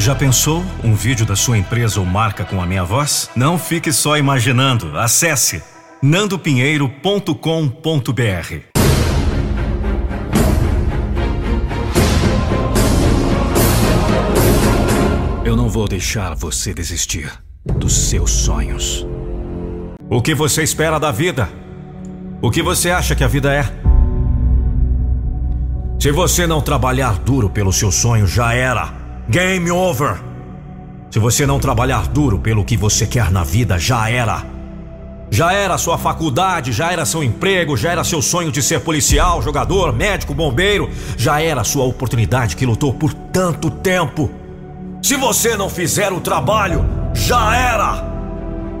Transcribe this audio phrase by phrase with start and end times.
[0.00, 3.28] Já pensou um vídeo da sua empresa ou marca com a minha voz?
[3.36, 4.98] Não fique só imaginando.
[4.98, 5.62] Acesse
[6.02, 7.34] nandopinheiro.com.br.
[15.44, 17.30] Eu não vou deixar você desistir
[17.62, 19.06] dos seus sonhos.
[20.08, 21.46] O que você espera da vida?
[22.40, 23.64] O que você acha que a vida é?
[26.00, 28.99] Se você não trabalhar duro pelo seu sonho, já era.
[29.30, 30.20] Game over.
[31.08, 34.44] Se você não trabalhar duro pelo que você quer na vida, já era.
[35.30, 39.40] Já era sua faculdade, já era seu emprego, já era seu sonho de ser policial,
[39.40, 44.28] jogador, médico, bombeiro, já era sua oportunidade que lutou por tanto tempo.
[45.00, 48.04] Se você não fizer o trabalho, já era.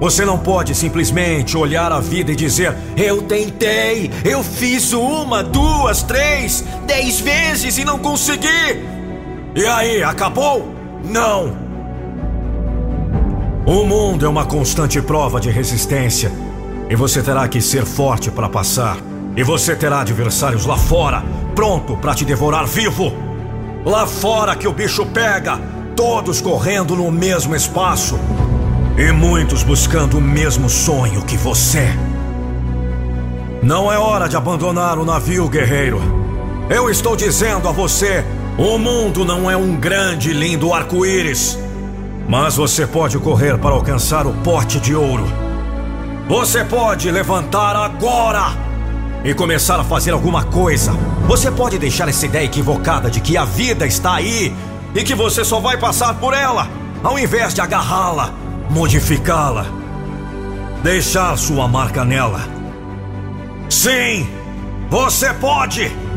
[0.00, 6.02] Você não pode simplesmente olhar a vida e dizer: Eu tentei, eu fiz uma, duas,
[6.02, 8.98] três, dez vezes e não consegui.
[9.54, 10.72] E aí, acabou?
[11.04, 11.52] Não.
[13.66, 16.30] O mundo é uma constante prova de resistência.
[16.88, 18.96] E você terá que ser forte para passar.
[19.36, 21.22] E você terá adversários lá fora,
[21.54, 23.12] pronto para te devorar vivo.
[23.84, 25.58] Lá fora que o bicho pega,
[25.96, 28.18] todos correndo no mesmo espaço.
[28.96, 31.88] E muitos buscando o mesmo sonho que você.
[33.62, 36.00] Não é hora de abandonar o navio, guerreiro.
[36.68, 38.24] Eu estou dizendo a você:
[38.62, 41.58] o mundo não é um grande e lindo arco-íris.
[42.28, 45.24] Mas você pode correr para alcançar o pote de ouro.
[46.28, 48.52] Você pode levantar agora
[49.24, 50.92] e começar a fazer alguma coisa.
[51.26, 54.54] Você pode deixar essa ideia equivocada de que a vida está aí
[54.94, 56.68] e que você só vai passar por ela,
[57.02, 58.34] ao invés de agarrá-la
[58.70, 59.66] modificá-la,
[60.82, 62.40] deixar sua marca nela.
[63.68, 64.28] Sim,
[64.88, 66.09] você pode!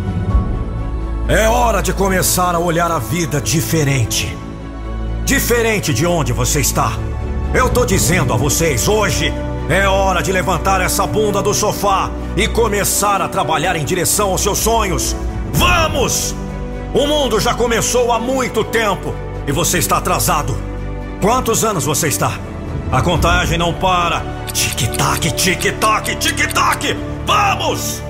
[1.28, 4.38] É hora de começar a olhar a vida diferente.
[5.24, 6.92] Diferente de onde você está.
[7.54, 9.34] Eu tô dizendo a vocês hoje.
[9.70, 14.42] É hora de levantar essa bunda do sofá e começar a trabalhar em direção aos
[14.42, 15.16] seus sonhos.
[15.54, 16.36] Vamos!
[16.94, 19.16] O mundo já começou há muito tempo
[19.48, 20.58] e você está atrasado.
[21.22, 22.38] Quantos anos você está?
[22.92, 24.22] A contagem não para.
[24.52, 26.98] Tic-tac, tic-tac, tic-tac!
[27.26, 28.04] Vamos!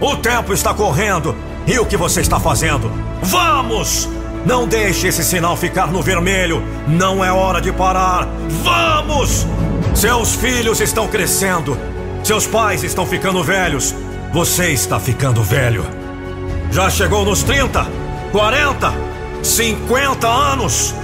[0.00, 1.45] O tempo está correndo.
[1.66, 2.90] E o que você está fazendo?
[3.22, 4.08] Vamos!
[4.44, 6.62] Não deixe esse sinal ficar no vermelho.
[6.86, 8.28] Não é hora de parar.
[8.62, 9.44] Vamos!
[9.92, 11.76] Seus filhos estão crescendo.
[12.22, 13.92] Seus pais estão ficando velhos.
[14.32, 15.84] Você está ficando velho.
[16.70, 17.86] Já chegou nos 30,
[18.30, 18.94] 40,
[19.42, 20.94] 50 anos?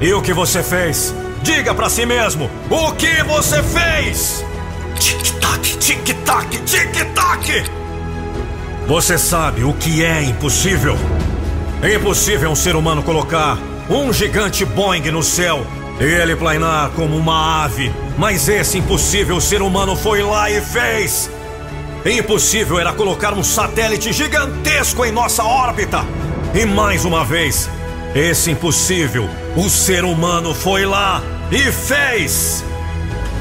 [0.00, 1.14] E o que você fez?
[1.42, 4.44] Diga para si mesmo: o que você fez?
[4.98, 7.77] Tic-tac, tic-tac, tic-tac.
[8.88, 10.96] Você sabe o que é impossível?
[11.82, 13.58] É impossível um ser humano colocar
[13.90, 15.62] um gigante Boeing no céu
[16.00, 17.92] e ele planar como uma ave.
[18.16, 21.30] Mas esse impossível ser humano foi lá e fez.
[22.02, 26.02] Impossível era colocar um satélite gigantesco em nossa órbita.
[26.54, 27.68] E mais uma vez,
[28.14, 31.22] esse impossível, o ser humano foi lá
[31.52, 32.64] e fez!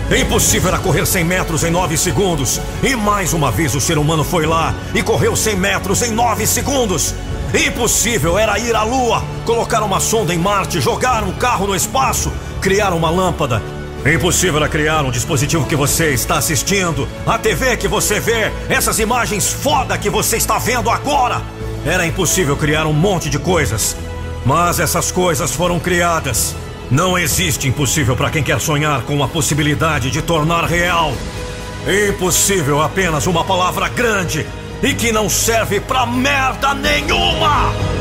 [0.10, 2.62] Impossível era correr 100 metros em 9 segundos.
[2.82, 6.48] E mais uma vez o ser humano foi lá e correu 100 metros em 9
[6.48, 7.14] segundos.
[7.54, 12.32] Impossível era ir à Lua, colocar uma sonda em Marte, jogar um carro no espaço,
[12.62, 13.62] criar uma lâmpada.
[14.06, 19.00] Impossível era criar um dispositivo que você está assistindo, a TV que você vê, essas
[19.00, 21.42] imagens foda que você está vendo agora.
[21.86, 23.96] Era impossível criar um monte de coisas.
[24.46, 26.56] Mas essas coisas foram criadas.
[26.90, 31.14] Não existe impossível para quem quer sonhar com a possibilidade de tornar real.
[32.10, 34.46] Impossível apenas uma palavra grande
[34.82, 37.97] e que não serve pra merda nenhuma!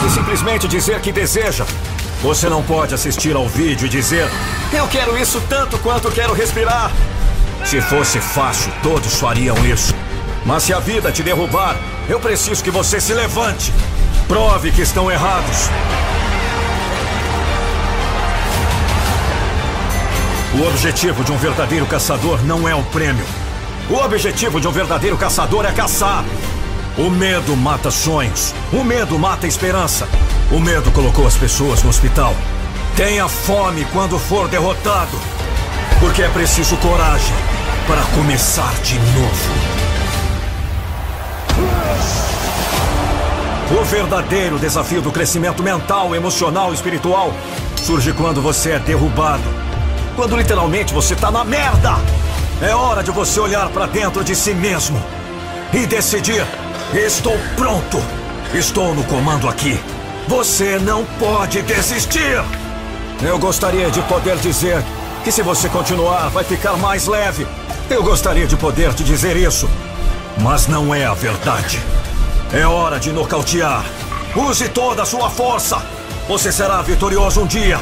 [0.00, 1.64] Pode simplesmente dizer que deseja.
[2.22, 4.26] Você não pode assistir ao vídeo e dizer:
[4.72, 6.90] Eu quero isso tanto quanto quero respirar.
[7.64, 9.94] Se fosse fácil, todos fariam isso.
[10.44, 11.76] Mas se a vida te derrubar,
[12.08, 13.72] eu preciso que você se levante.
[14.26, 15.68] Prove que estão errados.
[20.54, 23.24] O objetivo de um verdadeiro caçador não é o prêmio.
[23.90, 26.24] O objetivo de um verdadeiro caçador é caçar.
[27.00, 28.54] O medo mata sonhos.
[28.70, 30.06] O medo mata esperança.
[30.52, 32.34] O medo colocou as pessoas no hospital.
[32.94, 35.18] Tenha fome quando for derrotado.
[35.98, 37.34] Porque é preciso coragem
[37.86, 39.50] para começar de novo.
[43.80, 47.32] O verdadeiro desafio do crescimento mental, emocional espiritual
[47.82, 49.44] surge quando você é derrubado.
[50.16, 51.94] Quando literalmente você tá na merda.
[52.60, 55.02] É hora de você olhar para dentro de si mesmo
[55.72, 56.44] e decidir:
[56.94, 58.02] estou pronto.
[58.52, 59.80] Estou no comando aqui.
[60.26, 62.42] Você não pode desistir.
[63.22, 64.82] Eu gostaria de poder dizer
[65.22, 67.46] que se você continuar, vai ficar mais leve.
[67.88, 69.68] Eu gostaria de poder te dizer isso.
[70.40, 71.80] Mas não é a verdade.
[72.52, 73.84] É hora de nocautear.
[74.34, 75.80] Use toda a sua força.
[76.28, 77.78] Você será vitorioso um dia.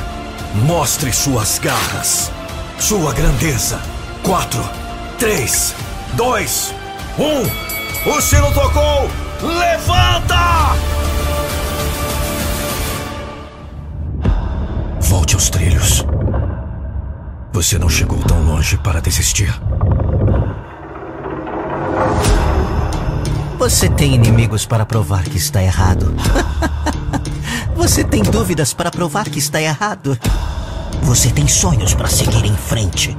[0.55, 2.31] Mostre suas garras.
[2.79, 3.81] Sua grandeza.
[4.23, 4.63] Quatro,
[5.19, 5.75] três,
[6.15, 6.75] dois,
[7.19, 7.78] um.
[8.07, 9.11] O sino tocou.
[9.43, 10.77] Levanta!
[15.01, 16.05] Volte aos trilhos.
[17.53, 19.53] Você não chegou tão longe para desistir.
[23.59, 26.15] Você tem inimigos para provar que está errado.
[27.75, 30.19] Você tem dúvidas para provar que está errado.
[31.03, 33.17] Você tem sonhos para seguir em frente.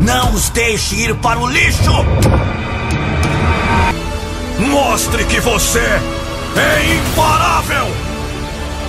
[0.00, 1.92] Não os deixe ir para o lixo!
[4.58, 7.86] Mostre que você é imparável!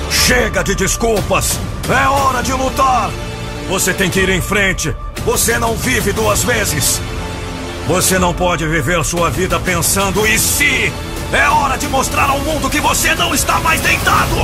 [0.10, 1.60] Chega de desculpas!
[1.90, 3.12] É hora de lutar!
[3.68, 4.96] Você tem que ir em frente!
[5.26, 7.02] Você não vive duas vezes!
[7.88, 10.92] Você não pode viver sua vida pensando em si!
[11.34, 14.36] É hora de mostrar ao mundo que você não está mais deitado!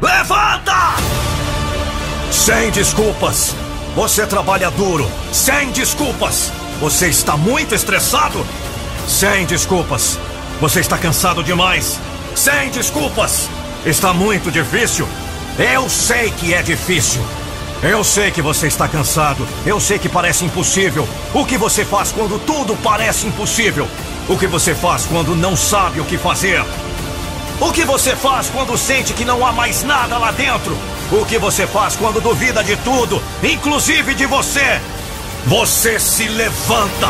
[0.00, 0.94] Levanta!
[2.30, 3.54] Sem desculpas!
[3.94, 5.10] Você trabalha duro!
[5.32, 6.50] Sem desculpas!
[6.80, 8.46] Você está muito estressado?
[9.08, 10.16] Sem desculpas!
[10.60, 11.98] Você está cansado demais?
[12.36, 13.48] Sem desculpas!
[13.84, 15.08] Está muito difícil?
[15.58, 17.20] Eu sei que é difícil!
[17.82, 19.46] Eu sei que você está cansado.
[19.66, 21.08] Eu sei que parece impossível.
[21.34, 23.88] O que você faz quando tudo parece impossível?
[24.28, 26.64] O que você faz quando não sabe o que fazer?
[27.60, 30.78] O que você faz quando sente que não há mais nada lá dentro?
[31.10, 34.80] O que você faz quando duvida de tudo, inclusive de você?
[35.48, 37.08] Você se levanta!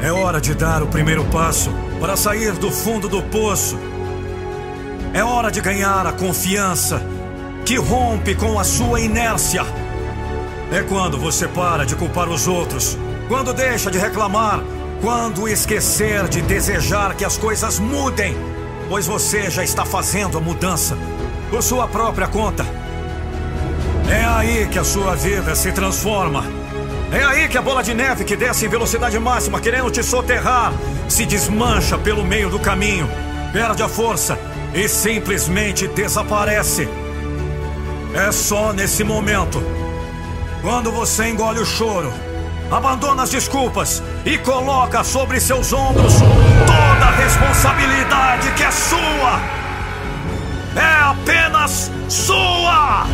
[0.00, 1.70] É hora de dar o primeiro passo
[2.00, 3.78] para sair do fundo do poço.
[5.12, 7.02] É hora de ganhar a confiança
[7.66, 9.66] que rompe com a sua inércia.
[10.72, 12.96] É quando você para de culpar os outros,
[13.28, 14.62] quando deixa de reclamar,
[15.02, 18.34] quando esquecer de desejar que as coisas mudem,
[18.88, 20.96] pois você já está fazendo a mudança
[21.50, 22.64] por sua própria conta.
[24.10, 26.57] É aí que a sua vida se transforma.
[27.10, 30.72] É aí que a bola de neve que desce em velocidade máxima, querendo te soterrar,
[31.08, 33.08] se desmancha pelo meio do caminho,
[33.50, 34.38] perde a força
[34.74, 36.86] e simplesmente desaparece.
[38.14, 39.62] É só nesse momento.
[40.60, 42.12] Quando você engole o choro,
[42.70, 46.14] abandona as desculpas e coloca sobre seus ombros
[46.66, 49.40] toda a responsabilidade que é sua.
[50.76, 53.06] É apenas sua!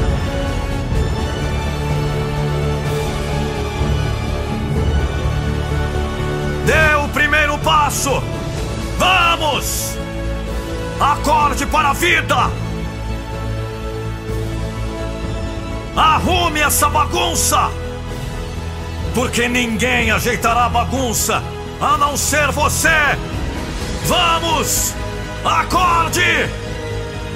[11.05, 12.51] Acorde para a vida!
[15.95, 17.71] Arrume essa bagunça!
[19.15, 21.43] Porque ninguém ajeitará a bagunça
[21.79, 22.89] a não ser você!
[24.07, 24.95] Vamos!
[25.45, 26.49] Acorde!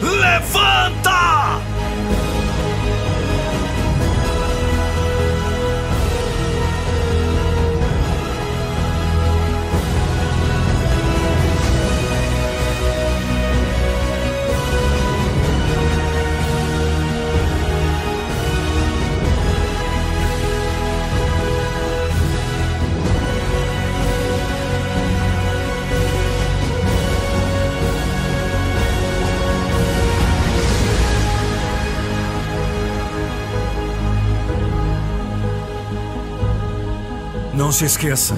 [0.00, 1.77] Levanta!
[37.68, 38.34] Não se esqueça.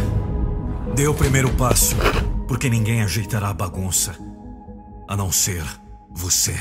[0.93, 1.95] Dê o primeiro passo,
[2.49, 4.19] porque ninguém ajeitará a bagunça
[5.07, 5.63] a não ser
[6.11, 6.59] você.